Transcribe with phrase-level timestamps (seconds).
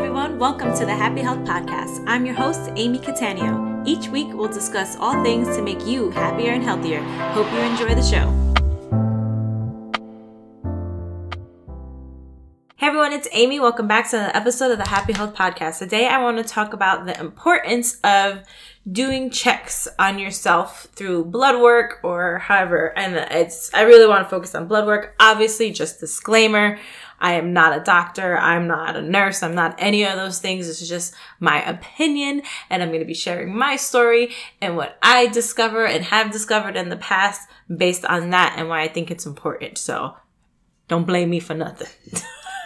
[0.00, 0.38] everyone.
[0.38, 2.02] Welcome to the Happy Health Podcast.
[2.06, 3.82] I'm your host, Amy Catania.
[3.84, 7.02] Each week, we'll discuss all things to make you happier and healthier.
[7.32, 8.34] Hope you enjoy the show.
[12.76, 13.60] Hey everyone, it's Amy.
[13.60, 15.80] Welcome back to an episode of the Happy Health Podcast.
[15.80, 18.42] Today, I want to talk about the importance of
[18.90, 22.96] doing checks on yourself through blood work or however.
[22.96, 25.14] And it's, I really want to focus on blood work.
[25.20, 26.78] Obviously, just disclaimer.
[27.20, 28.36] I am not a doctor.
[28.38, 29.42] I'm not a nurse.
[29.42, 30.66] I'm not any of those things.
[30.66, 32.42] This is just my opinion.
[32.68, 36.76] And I'm going to be sharing my story and what I discover and have discovered
[36.76, 39.78] in the past based on that and why I think it's important.
[39.78, 40.16] So
[40.88, 41.88] don't blame me for nothing.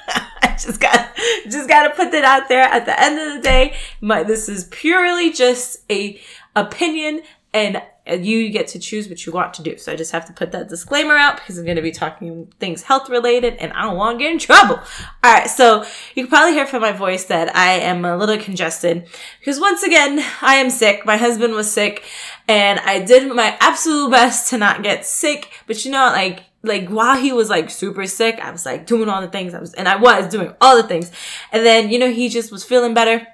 [0.08, 1.10] I just got
[1.44, 2.62] just got to put that out there.
[2.62, 6.20] At the end of the day, my this is purely just a
[6.54, 9.78] opinion and you get to choose what you want to do.
[9.78, 12.52] So I just have to put that disclaimer out because I'm going to be talking
[12.60, 14.76] things health related and I don't want to get in trouble.
[14.76, 15.48] All right.
[15.48, 19.08] So you can probably hear from my voice that I am a little congested
[19.40, 21.06] because once again, I am sick.
[21.06, 22.04] My husband was sick
[22.46, 25.50] and I did my absolute best to not get sick.
[25.66, 29.08] But you know, like, like while he was like super sick, I was like doing
[29.08, 31.10] all the things I was, and I was doing all the things.
[31.52, 33.26] And then, you know, he just was feeling better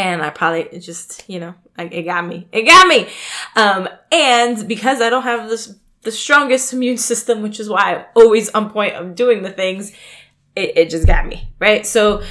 [0.00, 2.48] and I probably just, you know, it got me.
[2.52, 3.06] It got me.
[3.54, 8.04] Um, and because I don't have this, the strongest immune system, which is why I'm
[8.14, 9.92] always on point of doing the things,
[10.56, 11.86] it, it just got me, right?
[11.86, 12.22] So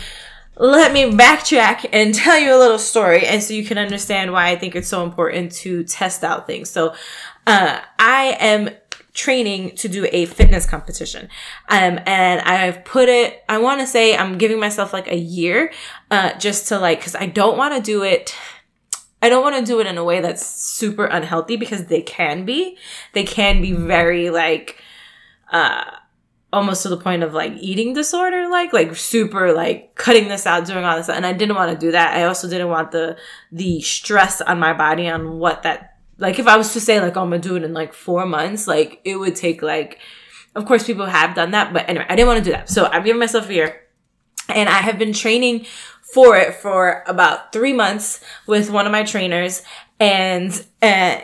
[0.55, 4.49] let me backtrack and tell you a little story and so you can understand why
[4.49, 6.69] I think it's so important to test out things.
[6.69, 6.95] So,
[7.45, 8.69] uh, I am
[9.19, 11.27] training to do a fitness competition.
[11.67, 15.73] Um, and I've put it, I want to say I'm giving myself like a year,
[16.09, 18.33] uh, just to like, cause I don't want to do it.
[19.21, 22.45] I don't want to do it in a way that's super unhealthy because they can
[22.45, 22.77] be,
[23.11, 24.81] they can be very like,
[25.51, 25.83] uh,
[26.53, 30.65] almost to the point of like eating disorder, like, like super like cutting this out,
[30.65, 31.09] doing all this.
[31.09, 32.15] And I didn't want to do that.
[32.15, 33.17] I also didn't want the,
[33.51, 35.88] the stress on my body on what that
[36.19, 38.25] like if I was to say like oh, I'm gonna do it in like four
[38.25, 39.99] months, like it would take like
[40.55, 42.69] of course people have done that, but anyway, I didn't want to do that.
[42.69, 43.81] So I'm giving myself a year.
[44.49, 45.67] And I have been training
[46.01, 49.61] for it for about three months with one of my trainers
[49.99, 51.19] and uh,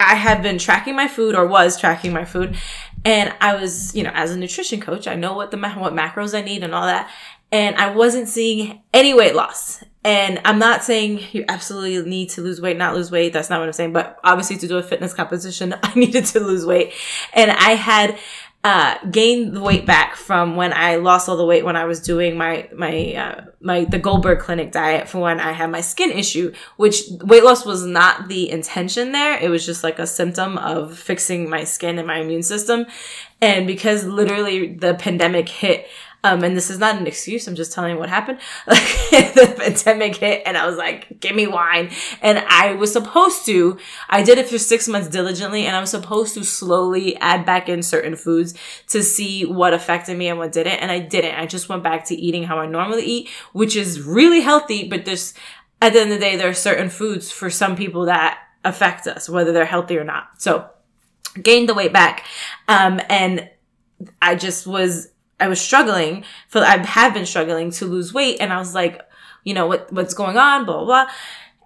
[0.00, 2.56] I have been tracking my food or was tracking my food.
[3.04, 6.36] And I was, you know, as a nutrition coach, I know what the, what macros
[6.36, 7.10] I need and all that.
[7.50, 9.82] And I wasn't seeing any weight loss.
[10.04, 13.32] And I'm not saying you absolutely need to lose weight, not lose weight.
[13.32, 13.92] That's not what I'm saying.
[13.92, 16.92] But obviously to do a fitness competition, I needed to lose weight.
[17.32, 18.18] And I had,
[18.64, 22.00] uh, gained the weight back from when I lost all the weight when I was
[22.00, 26.12] doing my, my, uh, my, the Goldberg clinic diet for when I had my skin
[26.12, 29.36] issue, which weight loss was not the intention there.
[29.36, 32.86] It was just like a symptom of fixing my skin and my immune system.
[33.40, 35.88] And because literally the pandemic hit,
[36.24, 37.48] um, and this is not an excuse.
[37.48, 38.38] I'm just telling you what happened.
[38.66, 41.90] Like the pandemic hit and I was like, give me wine.
[42.20, 43.78] And I was supposed to,
[44.08, 47.68] I did it for six months diligently and I was supposed to slowly add back
[47.68, 48.54] in certain foods
[48.88, 50.74] to see what affected me and what didn't.
[50.74, 51.34] And I didn't.
[51.34, 55.04] I just went back to eating how I normally eat, which is really healthy, but
[55.04, 55.34] there's,
[55.80, 59.06] at the end of the day, there are certain foods for some people that affect
[59.06, 60.40] us, whether they're healthy or not.
[60.40, 60.68] So
[61.42, 62.24] gained the weight back.
[62.68, 63.50] Um, and
[64.20, 65.11] I just was
[65.42, 68.38] I was struggling for, I have been struggling to lose weight.
[68.40, 69.00] And I was like,
[69.44, 70.64] you know, what, what's going on?
[70.64, 71.06] Blah, blah, blah.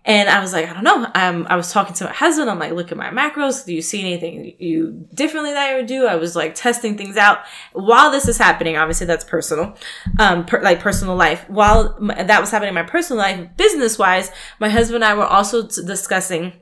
[0.06, 1.10] And I was like, I don't know.
[1.16, 2.48] Um, I was talking to my husband.
[2.48, 3.66] I'm like, look at my macros.
[3.66, 6.06] Do you see anything you differently that I would do?
[6.06, 7.41] I was like testing things out
[7.72, 8.76] while this is happening.
[8.76, 9.76] Obviously, that's personal,
[10.20, 11.44] um, per, like personal life.
[11.48, 15.26] While that was happening in my personal life, business wise, my husband and I were
[15.26, 16.53] also discussing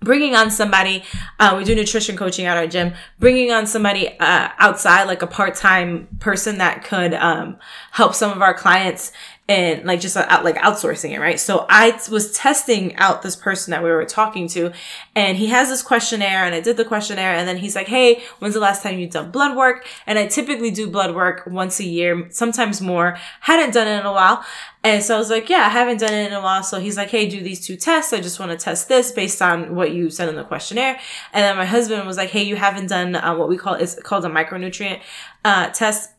[0.00, 1.02] bringing on somebody
[1.38, 2.94] uh, we do nutrition coaching at our gym.
[3.18, 7.58] Bringing on somebody uh, outside like a part-time person that could um,
[7.92, 9.12] help some of our clients
[9.48, 11.38] and like just uh, out, like outsourcing it, right?
[11.38, 14.72] So I was testing out this person that we were talking to
[15.14, 18.22] and he has this questionnaire and I did the questionnaire and then he's like, Hey,
[18.38, 19.86] when's the last time you've done blood work?
[20.06, 23.18] And I typically do blood work once a year, sometimes more.
[23.40, 24.44] Hadn't done it in a while.
[24.82, 26.62] And so I was like, yeah, I haven't done it in a while.
[26.62, 28.12] So he's like, hey, do these two tests.
[28.12, 31.00] I just want to test this based on what you said in the questionnaire.
[31.32, 34.00] And then my husband was like, hey, you haven't done uh, what we call, it's
[34.00, 35.00] called a micronutrient
[35.44, 36.10] uh, test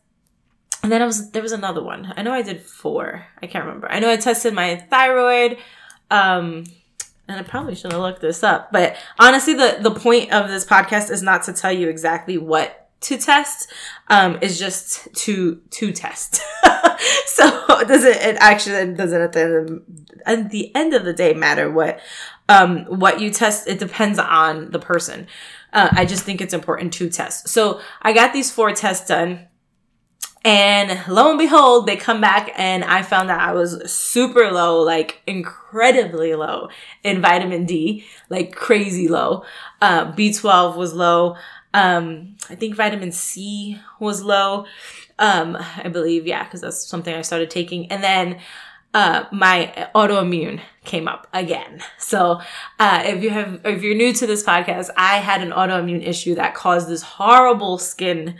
[0.82, 2.12] and then I was there was another one.
[2.16, 3.26] I know I did four.
[3.42, 3.90] I can't remember.
[3.90, 5.58] I know I tested my thyroid.
[6.10, 6.64] Um,
[7.28, 8.72] and I probably should have looked this up.
[8.72, 12.88] But honestly, the the point of this podcast is not to tell you exactly what
[13.02, 13.70] to test.
[14.08, 16.36] Um, is just to to test.
[17.26, 18.16] so it does it?
[18.16, 19.82] It actually doesn't at the end of,
[20.26, 22.00] at the end of the day matter what
[22.48, 23.68] um what you test.
[23.68, 25.26] It depends on the person.
[25.70, 27.48] Uh, I just think it's important to test.
[27.48, 29.47] So I got these four tests done
[30.44, 34.80] And lo and behold, they come back and I found that I was super low,
[34.80, 36.68] like incredibly low
[37.02, 39.44] in vitamin D, like crazy low.
[39.82, 41.36] Uh, B12 was low.
[41.74, 44.66] Um, I think vitamin C was low.
[45.18, 47.90] Um, I believe, yeah, because that's something I started taking.
[47.90, 48.38] And then
[48.94, 51.82] uh, my autoimmune came up again.
[51.98, 52.40] So,
[52.78, 56.34] uh, if you have, if you're new to this podcast, I had an autoimmune issue
[56.36, 58.36] that caused this horrible skin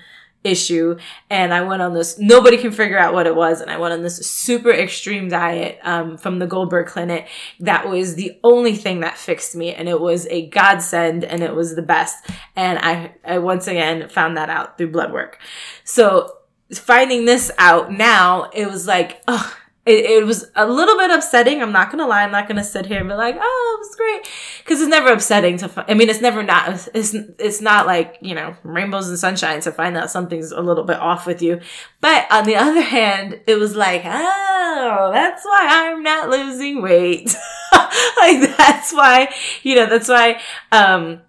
[0.49, 0.97] issue
[1.31, 3.95] and I went on this nobody can figure out what it was and I went
[3.95, 7.29] on this super extreme diet um, from the Goldberg clinic
[7.61, 11.55] that was the only thing that fixed me and it was a godsend and it
[11.55, 15.39] was the best and I, I once again found that out through blood work.
[15.85, 16.35] So
[16.73, 19.57] finding this out now it was like oh
[19.87, 21.63] it, it was a little bit upsetting.
[21.63, 22.23] I'm not gonna lie.
[22.23, 24.29] I'm not gonna sit here and be like, "Oh, it was great,"
[24.59, 25.85] because it's never upsetting to.
[25.89, 26.89] I mean, it's never not.
[26.95, 30.85] It's it's not like you know rainbows and sunshine to find out something's a little
[30.85, 31.61] bit off with you.
[32.01, 37.35] But on the other hand, it was like, oh, that's why I'm not losing weight.
[37.73, 39.33] like that's why
[39.63, 40.41] you know that's why
[40.73, 41.21] um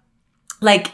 [0.60, 0.92] like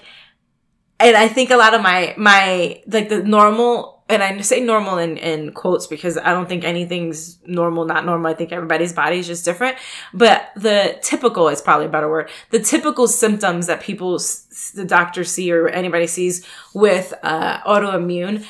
[0.99, 4.99] and I think a lot of my my like the normal and I say normal
[4.99, 8.31] in, in quotes because I don't think anything's normal, not normal.
[8.31, 9.77] I think everybody's body is just different.
[10.15, 12.31] But the typical is probably a better word.
[12.51, 14.19] The typical symptoms that people,
[14.75, 18.45] the doctor see or anybody sees with uh, autoimmune,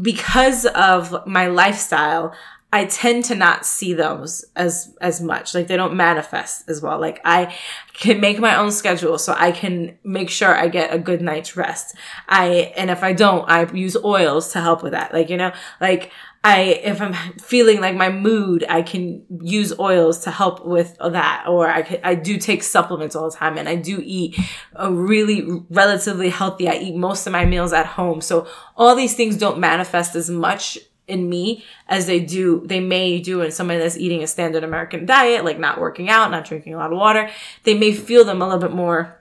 [0.00, 2.32] because of my lifestyle,
[2.72, 5.54] I tend to not see those as as much.
[5.54, 7.00] Like they don't manifest as well.
[7.00, 7.56] Like I
[7.94, 11.56] can make my own schedule so I can make sure I get a good night's
[11.56, 11.96] rest.
[12.28, 15.12] I and if I don't, I use oils to help with that.
[15.12, 16.12] Like, you know, like
[16.44, 21.46] I if I'm feeling like my mood, I can use oils to help with that
[21.48, 24.38] or I can, I do take supplements all the time and I do eat
[24.76, 26.68] a really relatively healthy.
[26.68, 28.20] I eat most of my meals at home.
[28.20, 28.46] So
[28.76, 30.78] all these things don't manifest as much
[31.10, 35.06] in me as they do, they may do in somebody that's eating a standard American
[35.06, 37.30] diet, like not working out, not drinking a lot of water.
[37.64, 39.20] They may feel them a little bit more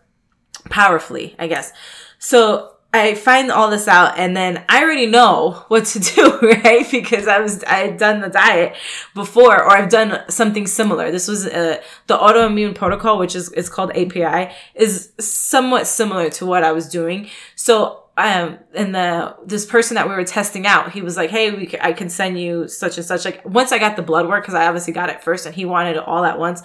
[0.70, 1.74] powerfully, I guess.
[2.20, 6.90] So I find all this out and then I already know what to do, right?
[6.90, 8.76] Because I was, I had done the diet
[9.14, 11.12] before or I've done something similar.
[11.12, 16.46] This was uh, the autoimmune protocol, which is, it's called API, is somewhat similar to
[16.46, 17.30] what I was doing.
[17.56, 21.52] So um, and the this person that we were testing out, he was like, "Hey,
[21.52, 24.44] we I can send you such and such." Like once I got the blood work,
[24.44, 26.62] because I obviously got it first, and he wanted it all at once.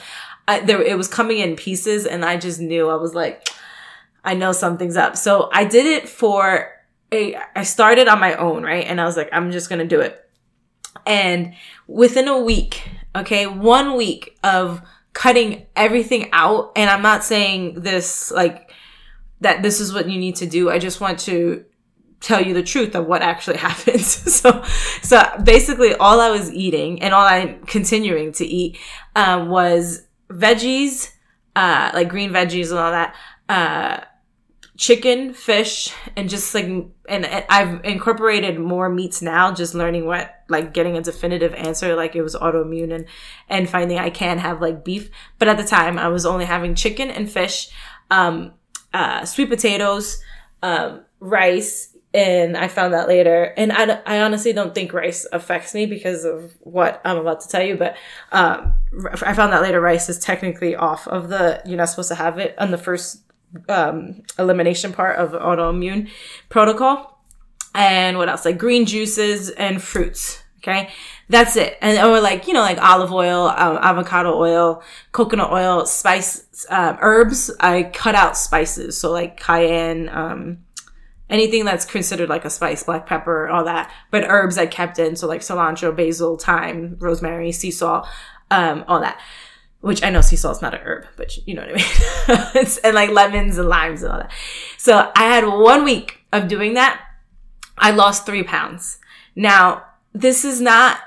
[0.48, 3.48] I, there it was coming in pieces, and I just knew I was like,
[4.24, 5.16] I know something's up.
[5.16, 6.72] So I did it for
[7.12, 7.36] a.
[7.54, 10.28] I started on my own, right, and I was like, I'm just gonna do it.
[11.06, 11.54] And
[11.86, 12.82] within a week,
[13.14, 18.72] okay, one week of cutting everything out, and I'm not saying this like
[19.40, 20.70] that this is what you need to do.
[20.70, 21.64] I just want to
[22.20, 24.06] tell you the truth of what actually happens.
[24.34, 24.62] so,
[25.02, 28.78] so basically all I was eating and all I'm continuing to eat,
[29.14, 31.10] um, was veggies,
[31.54, 33.14] uh, like green veggies and all that,
[33.48, 34.04] uh,
[34.76, 36.66] chicken, fish, and just like,
[37.08, 42.16] and I've incorporated more meats now, just learning what, like getting a definitive answer, like
[42.16, 43.06] it was autoimmune and,
[43.48, 45.10] and finding I can have like beef.
[45.38, 47.70] But at the time I was only having chicken and fish.
[48.10, 48.54] Um,
[48.94, 50.22] uh, sweet potatoes,
[50.62, 53.52] um, rice, and I found that later.
[53.56, 57.48] And I, I honestly don't think rice affects me because of what I'm about to
[57.48, 57.96] tell you, but
[58.30, 58.72] um,
[59.22, 62.38] I found that later rice is technically off of the, you're not supposed to have
[62.38, 63.20] it on the first
[63.68, 66.08] um, elimination part of autoimmune
[66.48, 67.20] protocol.
[67.74, 68.44] And what else?
[68.44, 70.40] Like green juices and fruits.
[70.58, 70.90] Okay.
[71.28, 71.78] That's it.
[71.80, 76.98] And, or like, you know, like olive oil, um, avocado oil, coconut oil, spice, um,
[77.00, 77.50] herbs.
[77.60, 78.98] I cut out spices.
[78.98, 80.58] So like cayenne, um,
[81.30, 83.90] anything that's considered like a spice, black pepper, all that.
[84.10, 85.16] But herbs I kept in.
[85.16, 88.06] So like cilantro, basil, thyme, rosemary, sea salt,
[88.50, 89.20] um, all that.
[89.80, 91.82] Which I know sea salt is not a herb, but you know what
[92.28, 92.66] I mean.
[92.84, 94.32] and like lemons and limes and all that.
[94.78, 97.02] So I had one week of doing that.
[97.76, 98.98] I lost three pounds.
[99.36, 101.00] Now, this is not,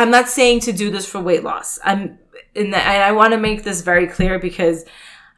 [0.00, 1.78] I'm not saying to do this for weight loss.
[1.84, 2.18] I'm
[2.54, 4.86] in the, and I want to make this very clear because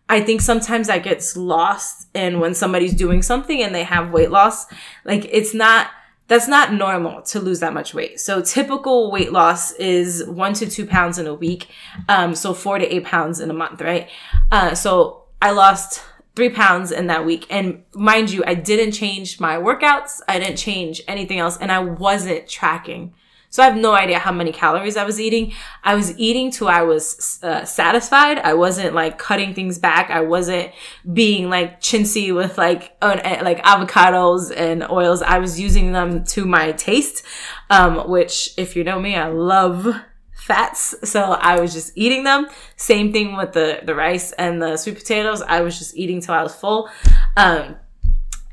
[0.08, 4.30] I think sometimes that gets lost and when somebody's doing something and they have weight
[4.30, 4.66] loss,
[5.04, 5.88] like it's not,
[6.28, 8.20] that's not normal to lose that much weight.
[8.20, 11.68] So typical weight loss is one to two pounds in a week.
[12.08, 14.08] Um, so four to eight pounds in a month, right?
[14.52, 16.04] Uh, so I lost
[16.36, 17.48] three pounds in that week.
[17.50, 20.20] And mind you, I didn't change my workouts.
[20.28, 23.14] I didn't change anything else and I wasn't tracking.
[23.52, 25.52] So I have no idea how many calories I was eating.
[25.84, 28.38] I was eating till I was uh, satisfied.
[28.38, 30.08] I wasn't like cutting things back.
[30.08, 30.72] I wasn't
[31.12, 35.20] being like chintzy with like uh, like avocados and oils.
[35.20, 37.26] I was using them to my taste,
[37.68, 39.86] um, which if you know me, I love
[40.32, 40.94] fats.
[41.04, 42.46] So I was just eating them.
[42.76, 45.42] Same thing with the, the rice and the sweet potatoes.
[45.42, 46.88] I was just eating till I was full.
[47.36, 47.76] Um,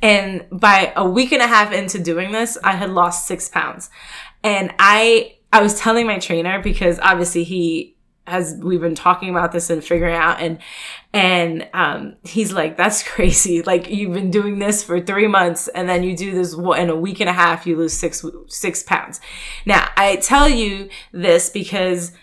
[0.02, 3.90] and by a week and a half into doing this, I had lost six pounds.
[4.44, 9.52] And I, I was telling my trainer because obviously he has, we've been talking about
[9.52, 10.60] this and figuring out and,
[11.14, 13.62] and, um, he's like, that's crazy.
[13.62, 16.96] Like you've been doing this for three months and then you do this in a
[16.96, 19.20] week and a half, you lose six, six pounds.
[19.66, 22.14] Now I tell you this because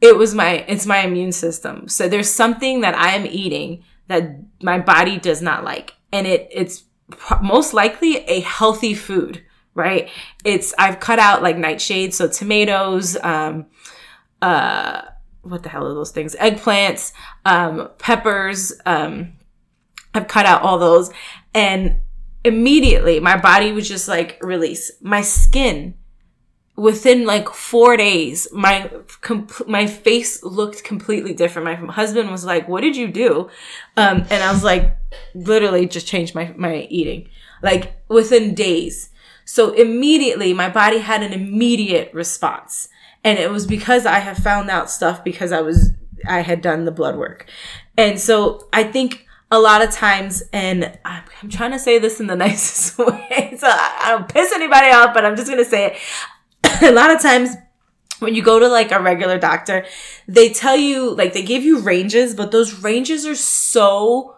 [0.00, 1.86] it was my, it's my immune system.
[1.86, 5.94] So there's something that I am eating that my body does not like.
[6.10, 6.84] And it, it's
[7.42, 9.42] most likely a healthy food
[9.74, 10.10] right?
[10.44, 13.66] It's I've cut out like nightshades, so tomatoes, um,
[14.40, 15.02] uh,
[15.42, 16.36] what the hell are those things?
[16.36, 17.12] Eggplants,
[17.44, 18.72] um, peppers.
[18.86, 19.34] Um,
[20.14, 21.10] I've cut out all those,
[21.54, 22.00] and
[22.44, 24.92] immediately my body was just like release.
[25.00, 25.94] My skin
[26.76, 31.66] within like four days, my comp- my face looked completely different.
[31.66, 33.48] My husband was like, "What did you do?"
[33.96, 34.96] Um, and I was like,
[35.34, 37.28] literally just changed my my eating.
[37.62, 39.10] Like within days,
[39.44, 42.88] so immediately my body had an immediate response.
[43.24, 45.92] And it was because I have found out stuff because I was,
[46.28, 47.46] I had done the blood work.
[47.96, 52.26] And so I think a lot of times, and I'm, trying to say this in
[52.26, 55.86] the nicest way, so I, I don't piss anybody off, but I'm just to say
[55.86, 55.96] it.
[56.82, 57.56] a lot of times,
[58.18, 59.84] when you go to like a regular doctor,
[60.28, 64.36] they tell you, like, they give you ranges, but those ranges are so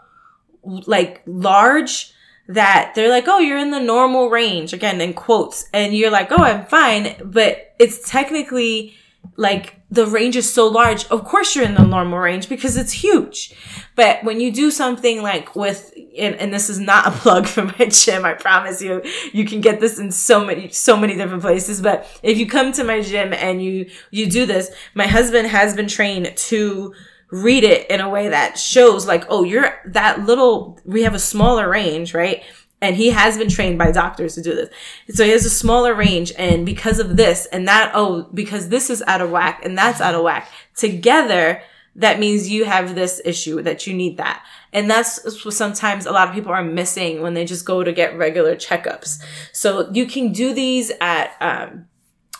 [0.62, 2.12] like large
[2.48, 6.30] that they're like, oh, you're in the normal range, again, in quotes, and you're like,
[6.30, 8.94] oh, I'm fine, but it's technically
[9.36, 11.06] like the range is so large.
[11.06, 13.54] Of course you're in the normal range because it's huge.
[13.96, 17.64] But when you do something like with, and, and this is not a plug for
[17.64, 19.02] my gym, I promise you,
[19.33, 21.80] you can get this in so many, so many different places.
[21.80, 25.75] But if you come to my gym and you, you do this, my husband has
[25.75, 26.94] been trained to,
[27.35, 31.18] read it in a way that shows like, oh, you're that little, we have a
[31.18, 32.44] smaller range, right?
[32.80, 34.68] And he has been trained by doctors to do this.
[35.16, 36.33] So he has a smaller range.
[36.38, 40.00] And because of this and that, oh, because this is out of whack and that's
[40.00, 41.62] out of whack together,
[41.96, 44.44] that means you have this issue that you need that.
[44.72, 45.20] And that's
[45.54, 49.22] sometimes a lot of people are missing when they just go to get regular checkups.
[49.52, 51.86] So you can do these at, um,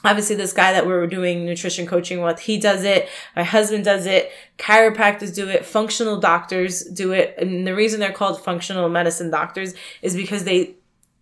[0.04, 3.84] obviously this guy that we were doing nutrition coaching with he does it my husband
[3.84, 8.88] does it chiropractors do it functional doctors do it and the reason they're called functional
[8.90, 10.75] medicine doctors is because they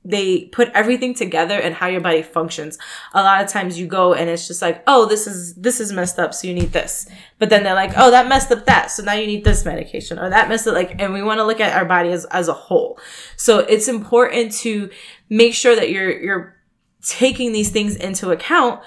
[0.05, 2.77] they put everything together and how your body functions.
[3.15, 5.93] A lot of times you go and it's just like, oh, this is this is
[5.93, 7.09] messed up, so you need this.
[7.39, 10.19] But then they're like, oh, that messed up that, so now you need this medication,
[10.19, 12.49] or that messed up like, and we want to look at our body as as
[12.49, 12.99] a whole.
[13.37, 14.91] So it's important to
[15.29, 16.57] make sure that you're you're
[17.03, 18.81] taking these things into account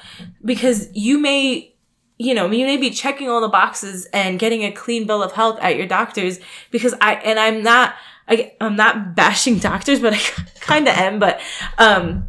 [0.44, 1.76] because you may
[2.18, 5.34] you know, you may be checking all the boxes and getting a clean bill of
[5.34, 6.40] health at your doctors
[6.72, 7.94] because I, and I'm not,
[8.27, 10.20] I, I'm not bashing doctors, but I
[10.60, 11.20] kind of am.
[11.20, 11.39] But,
[11.77, 12.27] um,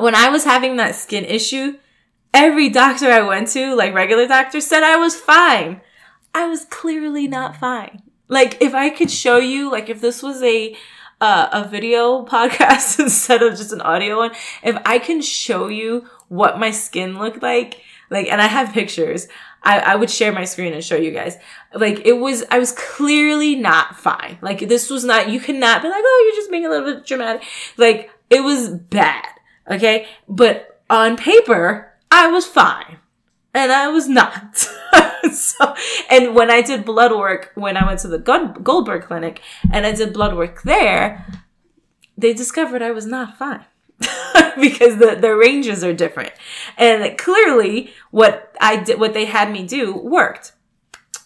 [0.00, 1.78] when I was having that skin issue,
[2.34, 5.80] every doctor I went to, like regular doctors said I was fine.
[6.34, 8.02] I was clearly not fine.
[8.28, 10.76] Like if I could show you, like if this was a,
[11.20, 16.06] uh, a video podcast instead of just an audio one, if I can show you
[16.28, 19.26] what my skin looked like, like, and I have pictures,
[19.62, 21.36] I, I would share my screen and show you guys.
[21.74, 24.38] Like, it was, I was clearly not fine.
[24.40, 27.06] Like, this was not, you cannot be like, oh, you're just being a little bit
[27.06, 27.42] dramatic.
[27.76, 29.26] Like, it was bad.
[29.68, 30.06] Okay.
[30.28, 32.98] But on paper, I was fine.
[33.54, 34.56] And I was not.
[35.32, 35.74] so,
[36.10, 39.40] and when I did blood work, when I went to the Goldberg Clinic
[39.72, 41.26] and I did blood work there,
[42.16, 43.64] they discovered I was not fine.
[44.60, 46.32] because the, the ranges are different.
[46.76, 50.52] And clearly what I did, what they had me do worked.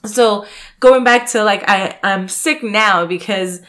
[0.04, 0.46] So
[0.80, 3.60] going back to like, I, I'm sick now because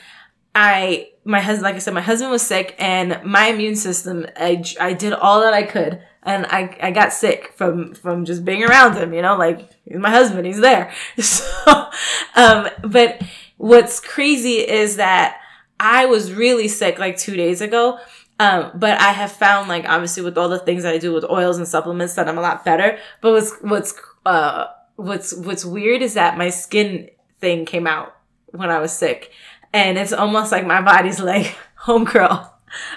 [0.56, 4.64] I, my husband, like I said, my husband was sick and my immune system, I,
[4.80, 8.64] I did all that I could and I, I got sick from, from just being
[8.64, 10.92] around him, you know, like he's my husband, he's there.
[11.22, 11.90] So,
[12.36, 13.22] um, but
[13.58, 15.42] what's crazy is that
[15.82, 18.00] I was really sick like two days ago.
[18.42, 21.60] Um, but I have found like obviously with all the things I do with oils
[21.60, 22.98] and supplements that I'm a lot better.
[23.22, 23.94] But what's, what's,
[24.26, 28.16] uh, what's, what's weird is that my skin thing came out
[28.48, 29.32] when I was sick.
[29.74, 32.52] And it's almost like my body's like, home girl,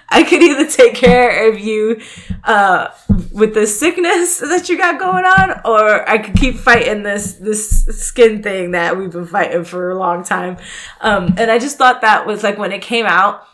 [0.09, 2.01] I could either take care of you,
[2.45, 2.89] uh,
[3.31, 7.85] with the sickness that you got going on, or I could keep fighting this this
[7.87, 10.59] skin thing that we've been fighting for a long time.
[11.01, 13.47] Um, and I just thought that was like when it came out,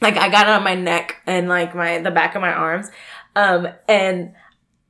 [0.00, 2.90] like I got it on my neck and like my the back of my arms,
[3.36, 4.34] um, and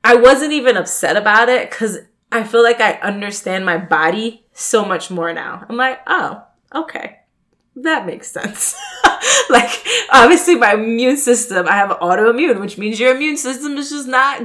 [0.03, 1.97] I wasn't even upset about it because
[2.31, 5.65] I feel like I understand my body so much more now.
[5.67, 6.43] I'm like, oh,
[6.73, 7.19] okay
[7.75, 8.75] that makes sense.
[9.49, 14.07] like, obviously, my immune system, I have autoimmune, which means your immune system is just
[14.07, 14.41] not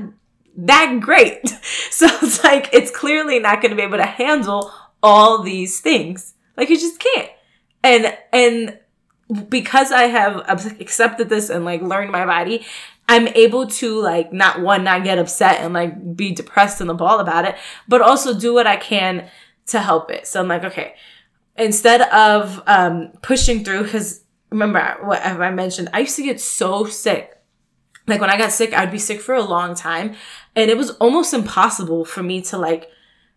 [0.56, 1.42] that great.
[1.90, 6.32] So it's like, it's clearly not going to be able to handle all these things.
[6.56, 7.28] Like, you just can't.
[7.82, 8.78] And, and
[9.48, 10.36] because I have
[10.80, 12.66] accepted this and like learned my body,
[13.08, 16.94] I'm able to like not one, not get upset and like be depressed in the
[16.94, 17.56] ball about it,
[17.88, 19.28] but also do what I can
[19.66, 20.26] to help it.
[20.26, 20.94] So I'm like, okay,
[21.56, 26.84] instead of um, pushing through, because remember what I mentioned, I used to get so
[26.84, 27.36] sick.
[28.06, 30.14] Like when I got sick, I'd be sick for a long time,
[30.56, 32.88] and it was almost impossible for me to like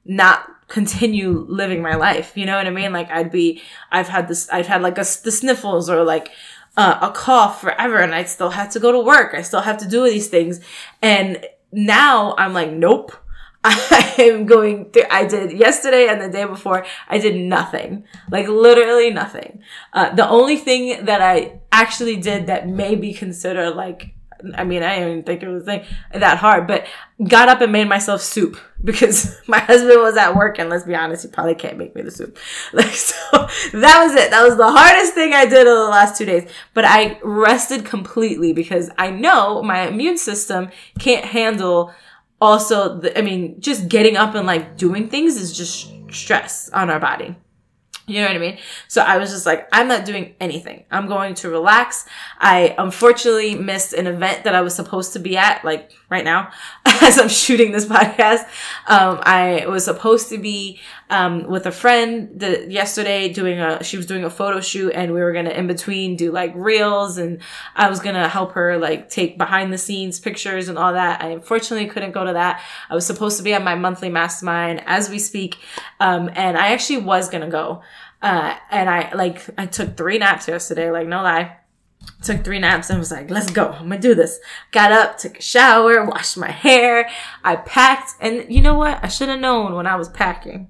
[0.06, 2.36] not continue living my life.
[2.36, 2.92] You know what I mean?
[2.92, 3.62] Like I'd be,
[3.92, 6.32] I've had this, I've had like a, the sniffles or like
[6.76, 9.36] uh, a cough forever, and I still had to go to work.
[9.36, 10.60] I still have to do these things,
[11.02, 13.16] and now I'm like, nope.
[13.66, 18.04] I am going through, I did yesterday and the day before, I did nothing.
[18.30, 19.62] Like literally nothing.
[19.94, 24.16] Uh, the only thing that I actually did that may be considered like,
[24.56, 26.86] I mean, I didn't think it was like that hard, but
[27.28, 30.96] got up and made myself soup because my husband was at work and let's be
[30.96, 32.38] honest, he probably can't make me the soup.
[32.74, 34.32] Like, so that was it.
[34.32, 37.86] That was the hardest thing I did in the last two days, but I rested
[37.86, 40.70] completely because I know my immune system
[41.00, 41.94] can't handle
[42.42, 46.90] also, the, I mean, just getting up and like doing things is just stress on
[46.90, 47.36] our body.
[48.06, 48.58] You know what I mean?
[48.90, 50.84] So I was just like, I'm not doing anything.
[50.92, 52.06] I'm going to relax.
[52.38, 56.52] I unfortunately missed an event that I was supposed to be at, like right now,
[56.86, 58.44] as I'm shooting this podcast.
[58.88, 60.80] Um, I was supposed to be,
[61.10, 65.14] um, with a friend the, yesterday doing a, she was doing a photo shoot and
[65.14, 67.42] we were going to in between do like reels and
[67.76, 71.22] I was going to help her like take behind the scenes pictures and all that.
[71.22, 72.64] I unfortunately couldn't go to that.
[72.90, 75.58] I was supposed to be at my monthly mastermind as we speak.
[76.00, 77.82] Um, and I actually was going to go.
[78.22, 81.58] Uh, and I like, I took three naps yesterday, like no lie.
[82.24, 83.72] Took three naps and was like, let's go.
[83.72, 84.40] I'm gonna do this.
[84.72, 87.10] Got up, took a shower, washed my hair.
[87.44, 88.12] I packed.
[88.22, 89.04] And you know what?
[89.04, 90.70] I should have known when I was packing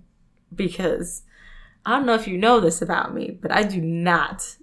[0.55, 1.23] because
[1.85, 4.57] I don't know if you know this about me, but I do not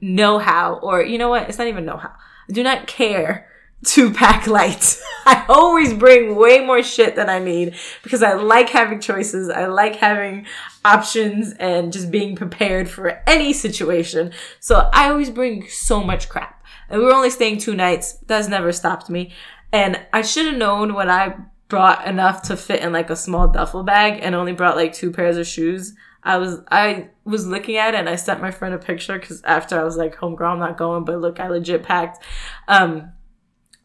[0.00, 1.48] know how, or you know what?
[1.48, 2.12] It's not even know how.
[2.48, 3.48] I do not care
[3.86, 5.00] to pack light.
[5.24, 9.48] I always bring way more shit than I need because I like having choices.
[9.48, 10.46] I like having
[10.84, 14.32] options and just being prepared for any situation.
[14.60, 16.64] So I always bring so much crap.
[16.88, 18.18] And we were only staying two nights.
[18.26, 19.32] That's never stopped me.
[19.72, 21.36] And I should have known when I
[21.68, 25.10] brought enough to fit in like a small duffel bag and only brought like two
[25.10, 25.94] pairs of shoes.
[26.22, 29.42] I was I was looking at it and I sent my friend a picture because
[29.42, 32.22] after I was like, homegirl, I'm not going, but look, I legit packed.
[32.68, 33.12] Um,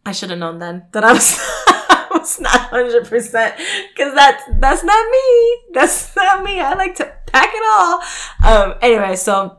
[0.06, 1.38] I should have known then that I was
[1.68, 3.56] I was not hundred percent
[3.94, 5.58] because that's that's not me.
[5.74, 6.60] That's not me.
[6.60, 8.02] I like to pack it all.
[8.44, 8.78] Um.
[8.82, 9.58] Anyway, so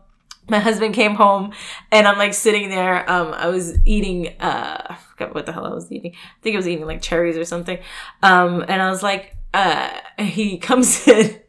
[0.49, 1.53] my husband came home
[1.91, 3.09] and I'm like sitting there.
[3.11, 3.33] Um.
[3.35, 4.29] I was eating.
[4.41, 4.83] Uh.
[4.91, 6.13] I forgot what the hell I was eating.
[6.15, 7.79] I think I was eating like cherries or something.
[8.23, 8.65] Um.
[8.69, 9.37] And I was like.
[9.55, 9.91] Uh.
[10.19, 11.41] He comes in.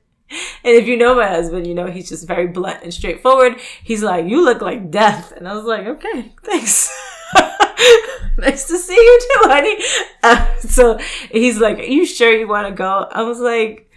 [0.64, 3.60] And if you know my husband, you know he's just very blunt and straightforward.
[3.84, 6.92] He's like, "You look like death," and I was like, "Okay, thanks."
[8.38, 9.78] nice to see you too, honey.
[10.22, 10.98] Uh, so
[11.32, 13.08] he's like, Are you sure you want to go?
[13.12, 13.90] I was like,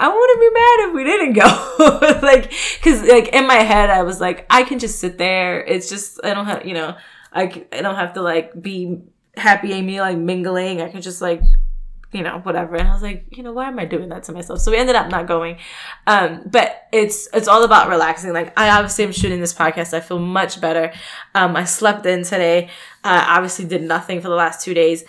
[0.00, 2.20] I wouldn't be mad if we didn't go.
[2.22, 5.64] like, cause like in my head, I was like, I can just sit there.
[5.64, 6.96] It's just, I don't have, you know,
[7.32, 9.00] I, I don't have to like be
[9.36, 10.80] happy Amy, like mingling.
[10.80, 11.42] I can just like
[12.12, 12.76] you know, whatever.
[12.76, 14.60] And I was like, you know, why am I doing that to myself?
[14.60, 15.58] So we ended up not going.
[16.06, 18.32] Um, but it's, it's all about relaxing.
[18.32, 19.92] Like I obviously am shooting this podcast.
[19.92, 20.92] I feel much better.
[21.34, 22.70] Um, I slept in today.
[23.04, 25.04] Uh, obviously did nothing for the last two days.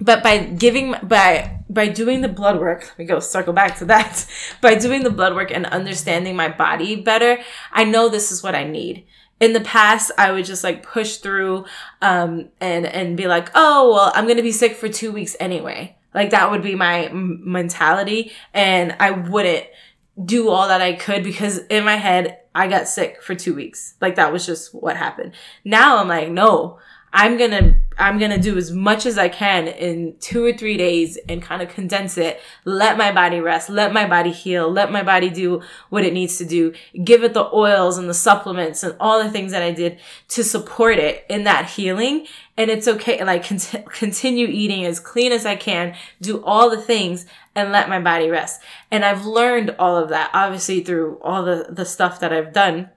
[0.00, 3.84] But by giving, by, by doing the blood work, let me go circle back to
[3.86, 4.26] that.
[4.60, 7.38] by doing the blood work and understanding my body better,
[7.72, 9.04] I know this is what I need
[9.40, 11.64] in the past i would just like push through
[12.00, 15.96] um and and be like oh well i'm gonna be sick for two weeks anyway
[16.14, 18.32] like that would be my mentality.
[18.54, 19.66] And I wouldn't
[20.22, 23.94] do all that I could because in my head, I got sick for two weeks.
[24.00, 25.32] Like that was just what happened.
[25.64, 26.78] Now I'm like, no,
[27.16, 31.16] I'm gonna, I'm gonna do as much as I can in two or three days
[31.28, 32.40] and kind of condense it.
[32.64, 33.70] Let my body rest.
[33.70, 34.68] Let my body heal.
[34.68, 36.74] Let my body do what it needs to do.
[37.04, 40.42] Give it the oils and the supplements and all the things that I did to
[40.42, 43.22] support it in that healing and it's okay.
[43.24, 47.88] Like cont- continue eating as clean as I can, do all the things and let
[47.88, 48.60] my body rest.
[48.90, 52.90] And I've learned all of that obviously through all the, the stuff that I've done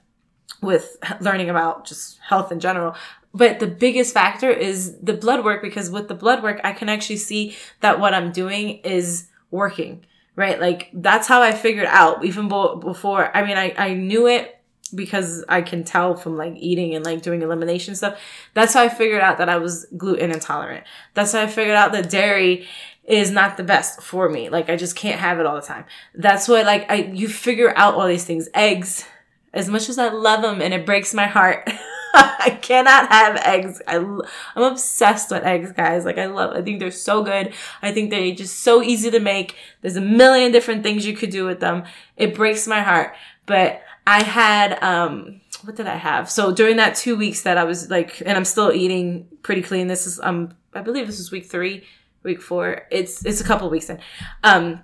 [0.62, 2.96] with learning about just health in general.
[3.34, 6.90] But the biggest factor is the blood work because with the blood work, I can
[6.90, 10.60] actually see that what I'm doing is working, right?
[10.60, 13.36] Like that's how I figured out even before.
[13.36, 14.57] I mean, I, I knew it
[14.96, 18.20] because I can tell from like eating and like doing elimination stuff.
[18.54, 20.86] That's how I figured out that I was gluten intolerant.
[21.14, 22.68] That's how I figured out that dairy
[23.04, 24.50] is not the best for me.
[24.50, 25.86] Like I just can't have it all the time.
[26.14, 28.50] That's what like I you figure out all these things.
[28.54, 29.06] Eggs,
[29.54, 31.70] as much as I love them and it breaks my heart.
[32.14, 33.82] I cannot have eggs.
[33.88, 36.06] I, I'm obsessed with eggs, guys.
[36.06, 37.54] Like I love, I think they're so good.
[37.82, 39.56] I think they're just so easy to make.
[39.82, 41.84] There's a million different things you could do with them.
[42.16, 43.14] It breaks my heart.
[43.48, 46.30] But I had, um, what did I have?
[46.30, 49.88] So during that two weeks that I was like, and I'm still eating pretty clean.
[49.88, 51.84] This is, um, I believe this is week three,
[52.24, 52.84] week four.
[52.92, 54.00] It's, it's a couple weeks in.
[54.44, 54.82] Um,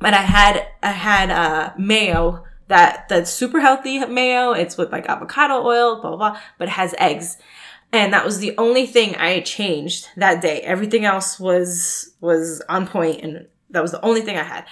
[0.00, 4.52] but I had, I had, uh, mayo that, that's super healthy mayo.
[4.52, 7.36] It's with like avocado oil, blah, blah, blah, but it has eggs.
[7.92, 10.60] And that was the only thing I changed that day.
[10.60, 14.64] Everything else was, was on point and that was the only thing I had.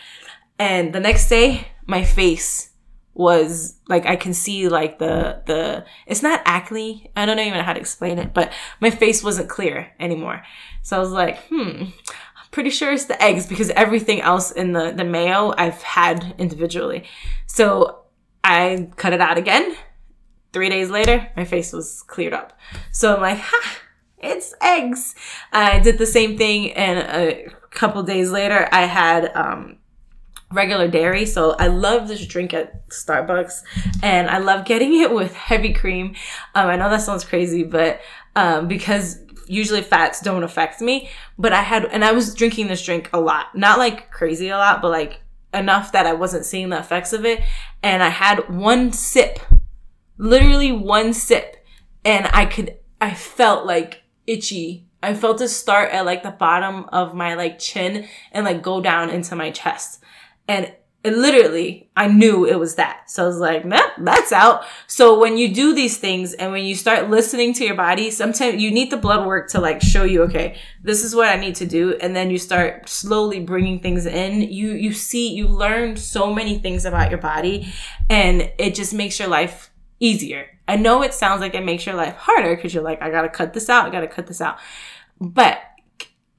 [0.58, 2.70] And the next day, my face
[3.18, 7.10] was like I can see like the the it's not acne.
[7.16, 10.44] I don't even know how to explain it, but my face wasn't clear anymore.
[10.82, 14.72] So I was like, hmm, I'm pretty sure it's the eggs because everything else in
[14.72, 17.04] the the mayo I've had individually.
[17.46, 18.04] So
[18.44, 19.74] I cut it out again.
[20.52, 22.56] Three days later, my face was cleared up.
[22.92, 23.78] So I'm like, ha,
[24.18, 25.16] it's eggs.
[25.52, 29.77] I did the same thing, and a couple days later, I had um,
[30.50, 31.26] regular dairy.
[31.26, 33.62] So I love this drink at Starbucks
[34.02, 36.14] and I love getting it with heavy cream.
[36.54, 38.00] Um, I know that sounds crazy, but,
[38.34, 41.08] um, because usually fats don't affect me,
[41.38, 44.56] but I had, and I was drinking this drink a lot, not like crazy a
[44.56, 45.20] lot, but like
[45.54, 47.42] enough that I wasn't seeing the effects of it.
[47.82, 49.40] And I had one sip,
[50.18, 51.64] literally one sip
[52.04, 56.86] and I could, I felt like itchy I felt it start at like the bottom
[56.86, 60.02] of my like chin and like go down into my chest.
[60.48, 60.72] And
[61.04, 63.08] it literally, I knew it was that.
[63.08, 64.64] So I was like, nah, that's out.
[64.88, 68.60] So when you do these things and when you start listening to your body, sometimes
[68.60, 71.54] you need the blood work to like show you, okay, this is what I need
[71.56, 71.96] to do.
[72.00, 74.42] And then you start slowly bringing things in.
[74.42, 77.72] You, you see, you learn so many things about your body
[78.10, 80.46] and it just makes your life easier.
[80.66, 83.28] I know it sounds like it makes your life harder because you're like, I gotta
[83.28, 83.86] cut this out.
[83.86, 84.58] I gotta cut this out.
[85.20, 85.60] But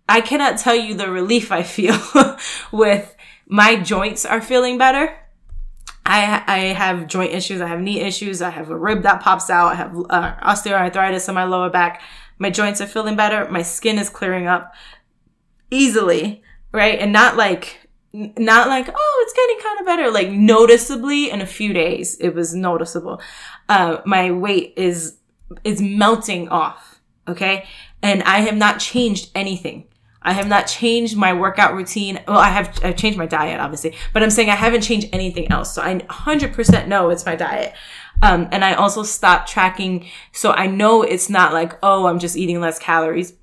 [0.09, 1.97] I cannot tell you the relief I feel
[2.71, 3.15] with
[3.49, 5.15] my joints are feeling better.
[6.05, 7.61] I, I have joint issues.
[7.61, 8.41] I have knee issues.
[8.41, 9.73] I have a rib that pops out.
[9.73, 12.01] I have uh, osteoarthritis in my lower back.
[12.37, 13.49] My joints are feeling better.
[13.49, 14.73] My skin is clearing up
[15.71, 16.99] easily, right?
[16.99, 20.11] And not like, not like, oh, it's getting kind of better.
[20.11, 23.21] Like noticeably in a few days, it was noticeable.
[23.67, 25.17] Uh, my weight is,
[25.63, 27.01] is melting off.
[27.27, 27.67] Okay.
[28.01, 29.85] And I have not changed anything.
[30.21, 32.19] I have not changed my workout routine.
[32.27, 35.51] Well, I have I've changed my diet, obviously, but I'm saying I haven't changed anything
[35.51, 35.73] else.
[35.73, 37.73] So I 100% know it's my diet.
[38.21, 40.05] Um, and I also stopped tracking.
[40.33, 43.33] So I know it's not like, oh, I'm just eating less calories.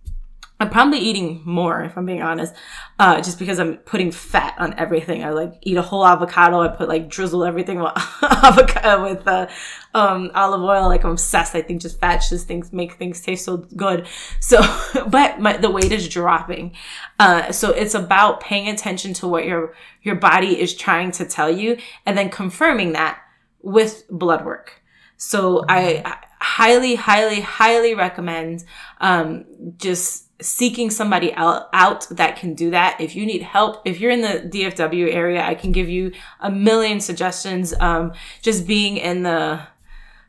[0.59, 2.55] I'm probably eating more, if I'm being honest,
[2.99, 5.23] uh, just because I'm putting fat on everything.
[5.23, 6.63] I like eat a whole avocado.
[6.63, 7.93] I put like drizzle everything with
[8.23, 9.49] avocado with uh,
[9.93, 10.89] um, olive oil.
[10.89, 11.55] Like I'm obsessed.
[11.55, 14.07] I think just fat just things make things taste so good.
[14.41, 14.61] So,
[15.09, 16.73] but my, the weight is dropping.
[17.19, 21.51] Uh, so it's about paying attention to what your your body is trying to tell
[21.51, 23.19] you, and then confirming that
[23.61, 24.83] with blood work.
[25.17, 28.65] So I, I highly, highly, highly recommend
[29.01, 29.45] um,
[29.79, 33.01] just seeking somebody out, that can do that.
[33.01, 36.51] If you need help, if you're in the DFW area, I can give you a
[36.51, 37.73] million suggestions.
[37.81, 39.61] Um, just being in the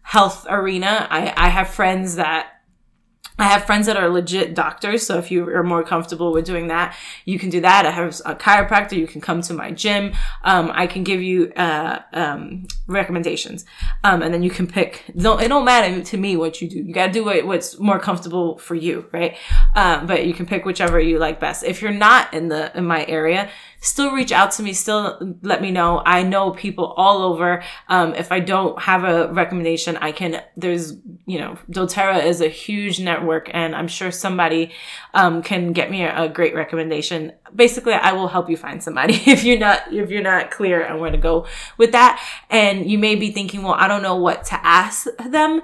[0.04, 2.57] health arena, I, I have friends that
[3.40, 5.06] I have friends that are legit doctors.
[5.06, 6.96] So if you are more comfortable with doing that,
[7.26, 7.86] you can do that.
[7.86, 8.94] I have a chiropractor.
[8.94, 10.14] You can come to my gym.
[10.44, 13.66] Um, I can give you, uh, um, recommendations.
[14.04, 16.80] Um, and then you can pick, don't, it don't matter to me what you do.
[16.80, 19.38] You gotta do what, what's more comfortable for you, right?
[19.76, 21.64] Um, but you can pick whichever you like best.
[21.64, 23.50] If you're not in the, in my area,
[23.82, 24.74] still reach out to me.
[24.74, 26.02] Still let me know.
[26.06, 27.62] I know people all over.
[27.88, 30.94] Um, if I don't have a recommendation, I can, there's,
[31.28, 34.72] you know, doTERRA is a huge network and I'm sure somebody,
[35.14, 37.34] um, can get me a, a great recommendation.
[37.54, 41.00] Basically, I will help you find somebody if you're not, if you're not clear on
[41.00, 41.46] where to go
[41.78, 42.22] with that.
[42.50, 45.62] And you may be thinking, well, I don't know what to ask them.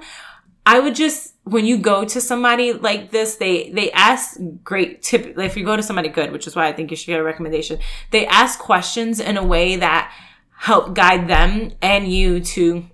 [0.66, 5.38] I would just when you go to somebody like this, they they ask great tip.
[5.38, 7.22] If you go to somebody good, which is why I think you should get a
[7.22, 7.78] recommendation,
[8.10, 10.12] they ask questions in a way that
[10.56, 12.86] help guide them and you to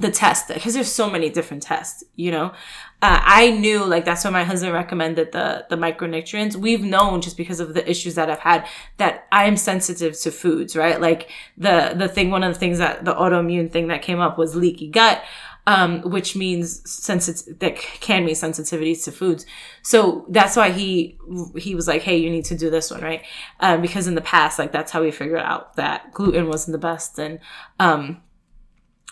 [0.00, 2.02] the test because there's so many different tests.
[2.16, 2.52] You know,
[3.02, 6.56] uh, I knew like that's why my husband recommended the the micronutrients.
[6.56, 8.66] We've known just because of the issues that I've had
[8.98, 11.00] that I am sensitive to foods, right?
[11.00, 14.36] Like the the thing, one of the things that the autoimmune thing that came up
[14.36, 15.22] was leaky gut
[15.66, 19.46] um, which means sensitive that can mean sensitivities to foods.
[19.82, 21.18] So that's why he
[21.56, 23.22] he was like, "Hey, you need to do this one, right?"
[23.60, 26.78] Um, because in the past, like that's how we figured out that gluten wasn't the
[26.78, 27.38] best, and
[27.78, 28.22] um,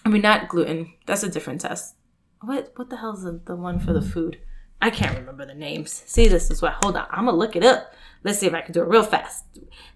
[0.05, 0.95] I mean not gluten.
[1.07, 1.95] That's a different test.
[2.41, 4.39] What what the hell is the, the one for the food?
[4.81, 6.05] I can't remember the names.
[6.07, 6.75] See, this is why.
[6.83, 7.93] Hold on, I'm gonna look it up.
[8.25, 9.45] Let's see if I can do it real fast.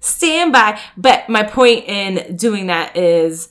[0.00, 0.80] Stand by.
[0.96, 3.48] But my point in doing that is,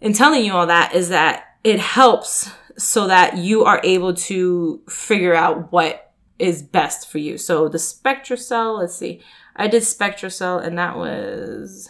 [0.00, 4.80] in telling you all that, is that it helps so that you are able to
[4.88, 7.38] figure out what is best for you.
[7.38, 9.22] So the SpectraCell, let's see.
[9.54, 11.88] I did SpectraCell and that was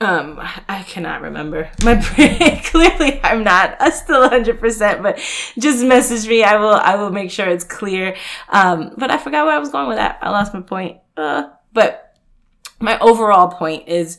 [0.00, 1.70] um I cannot remember.
[1.82, 5.18] My brain clearly I'm not I'm still 100%, but
[5.58, 6.42] just message me.
[6.42, 8.16] I will I will make sure it's clear.
[8.48, 10.18] Um but I forgot where I was going with that.
[10.22, 10.98] I lost my point.
[11.16, 12.06] Uh but
[12.78, 14.18] my overall point is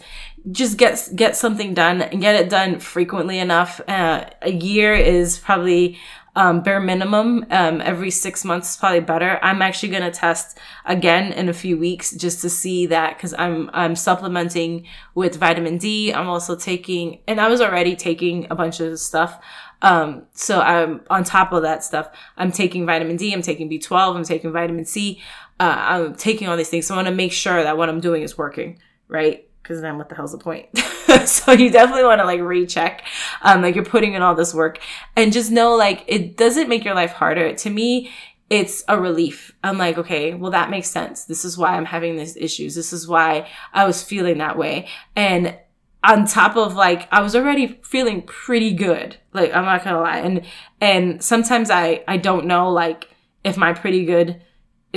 [0.52, 3.82] just get get something done and get it done frequently enough.
[3.88, 5.98] Uh, a year is probably
[6.38, 7.46] um, bare minimum.
[7.50, 9.40] Um, every six months is probably better.
[9.42, 13.72] I'm actually gonna test again in a few weeks just to see that because I'm
[13.74, 16.14] I'm supplementing with vitamin D.
[16.14, 19.44] I'm also taking, and I was already taking a bunch of stuff.
[19.82, 22.12] Um, so I'm on top of that stuff.
[22.38, 23.34] I'm taking vitamin D.
[23.34, 24.16] I'm taking B12.
[24.16, 25.20] I'm taking vitamin C.
[25.60, 26.86] Uh, I'm taking all these things.
[26.86, 29.47] So I want to make sure that what I'm doing is working, right?
[29.68, 30.70] Because then what the hell's the point?
[31.26, 33.04] so you definitely want to like recheck,
[33.42, 34.80] um, like you're putting in all this work
[35.18, 37.54] and just know like it doesn't make your life harder.
[37.54, 38.10] To me,
[38.50, 39.54] it's a relief.
[39.62, 41.26] I'm like, okay, well, that makes sense.
[41.26, 42.76] This is why I'm having these issues.
[42.76, 44.88] This is why I was feeling that way.
[45.18, 45.58] And
[46.02, 49.18] on top of like, I was already feeling pretty good.
[49.34, 50.20] Like, I'm not gonna lie.
[50.20, 50.46] And,
[50.80, 53.10] and sometimes I, I don't know, like,
[53.44, 54.42] if my pretty good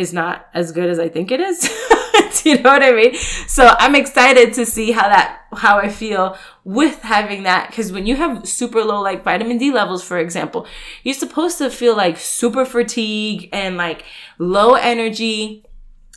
[0.00, 1.68] is not as good as I think it is.
[2.44, 3.14] You know what I mean?
[3.46, 7.72] So I'm excited to see how that, how I feel with having that.
[7.72, 10.66] Cause when you have super low, like vitamin D levels, for example,
[11.02, 14.04] you're supposed to feel like super fatigue and like
[14.38, 15.64] low energy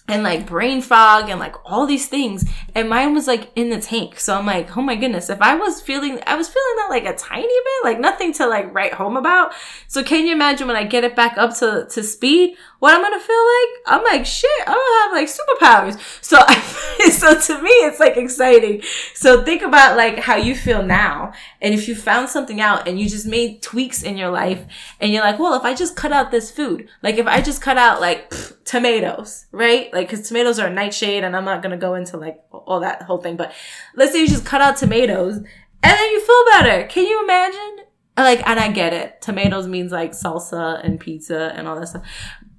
[0.07, 2.43] and like brain fog and like all these things.
[2.75, 4.19] And mine was like in the tank.
[4.19, 7.05] So I'm like, oh my goodness, if I was feeling, I was feeling that like
[7.05, 9.53] a tiny bit, like nothing to like write home about.
[9.87, 13.01] So can you imagine when I get it back up to, to speed, what I'm
[13.01, 13.69] gonna feel like?
[13.87, 16.21] I'm like, shit, I'm gonna have like superpowers.
[16.21, 16.59] So, I,
[17.09, 18.81] so to me, it's like exciting.
[19.13, 21.31] So think about like how you feel now.
[21.61, 24.65] And if you found something out and you just made tweaks in your life
[24.99, 27.61] and you're like, well, if I just cut out this food, like if I just
[27.61, 29.92] cut out like pff, tomatoes, right?
[29.93, 33.03] Like, cause tomatoes are a nightshade and I'm not gonna go into like all that
[33.03, 33.53] whole thing, but
[33.95, 35.47] let's say you just cut out tomatoes and
[35.81, 36.87] then you feel better.
[36.87, 37.85] Can you imagine?
[38.17, 39.21] Like, and I get it.
[39.21, 42.07] Tomatoes means like salsa and pizza and all that stuff.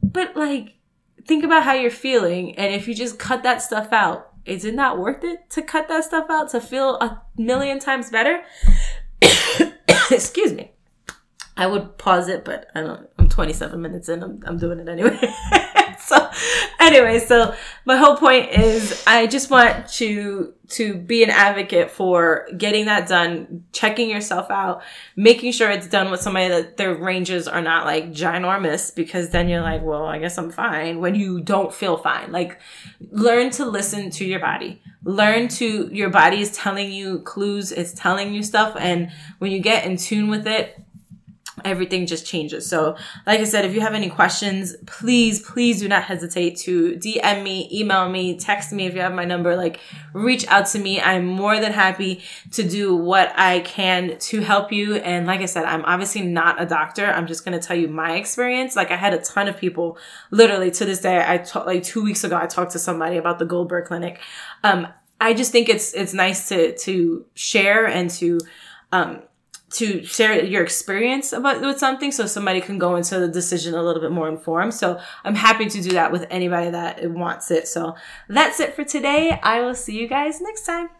[0.02, 0.74] But like,
[1.26, 2.56] think about how you're feeling.
[2.56, 5.88] And if you just cut that stuff out, is it not worth it to cut
[5.88, 8.42] that stuff out to feel a million times better?
[10.10, 10.72] Excuse me.
[11.56, 13.08] I would pause it, but I don't.
[13.18, 14.22] I'm 27 minutes in.
[14.22, 15.18] I'm, I'm doing it anyway.
[16.06, 16.30] so
[16.80, 17.54] anyway, so
[17.86, 23.08] my whole point is I just want to to be an advocate for getting that
[23.08, 24.82] done, checking yourself out,
[25.14, 29.48] making sure it's done with somebody that their ranges are not like ginormous because then
[29.48, 32.32] you're like, well, I guess I'm fine when you don't feel fine.
[32.32, 32.60] Like
[33.10, 34.82] learn to listen to your body.
[35.04, 39.60] Learn to your body is telling you clues, it's telling you stuff and when you
[39.60, 40.83] get in tune with it,
[41.64, 42.68] everything just changes.
[42.68, 42.96] So,
[43.26, 47.42] like I said, if you have any questions, please, please do not hesitate to DM
[47.42, 49.56] me, email me, text me if you have my number.
[49.56, 49.80] Like,
[50.12, 51.00] reach out to me.
[51.00, 52.22] I'm more than happy
[52.52, 54.96] to do what I can to help you.
[54.96, 57.06] And like I said, I'm obviously not a doctor.
[57.06, 58.76] I'm just going to tell you my experience.
[58.76, 59.98] Like, I had a ton of people
[60.30, 61.24] literally to this day.
[61.26, 64.20] I talked like two weeks ago, I talked to somebody about the Goldberg Clinic.
[64.62, 64.88] Um,
[65.20, 68.40] I just think it's, it's nice to, to share and to,
[68.92, 69.22] um,
[69.74, 73.82] to share your experience about with something so somebody can go into the decision a
[73.82, 74.74] little bit more informed.
[74.74, 77.68] So I'm happy to do that with anybody that wants it.
[77.68, 77.96] So
[78.28, 79.38] that's it for today.
[79.42, 80.90] I will see you guys next time.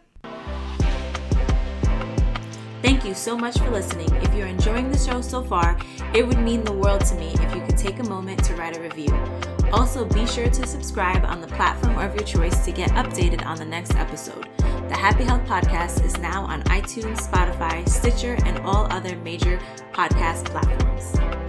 [2.81, 4.13] Thank you so much for listening.
[4.17, 5.77] If you're enjoying the show so far,
[6.13, 8.77] it would mean the world to me if you could take a moment to write
[8.77, 9.54] a review.
[9.75, 13.57] Also, be sure to subscribe on the platform of your choice to get updated on
[13.57, 14.47] the next episode.
[14.87, 19.59] The Happy Health Podcast is now on iTunes, Spotify, Stitcher, and all other major
[19.91, 21.44] podcast platforms.